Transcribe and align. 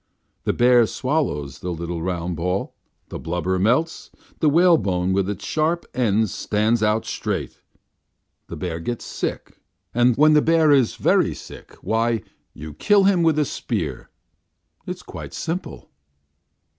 The 0.45 0.51
bear 0.53 0.87
swallows 0.87 1.59
the 1.59 1.69
little 1.71 2.01
round 2.01 2.35
ball, 2.35 2.73
the 3.09 3.19
blubber 3.19 3.59
melts, 3.59 4.09
the 4.39 4.49
whalebone 4.49 5.13
with 5.13 5.29
its 5.29 5.45
sharp 5.45 5.85
ends 5.93 6.33
stands 6.33 6.81
out 6.81 7.05
straight, 7.05 7.61
the 8.47 8.55
bear 8.57 8.79
gets 8.79 9.05
sick, 9.05 9.59
and 9.93 10.15
when 10.17 10.33
the 10.33 10.41
bear 10.41 10.71
is 10.71 10.95
very 10.95 11.35
sick, 11.35 11.75
why, 11.83 12.23
you 12.55 12.73
kill 12.73 13.03
him 13.03 13.21
with 13.21 13.37
a 13.37 13.45
spear. 13.45 14.09
It 14.87 14.95
is 14.95 15.03
quite 15.03 15.35
simple." 15.35 15.91